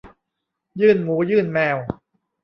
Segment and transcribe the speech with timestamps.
[0.79, 1.77] ยื่นหมูยื่นแมว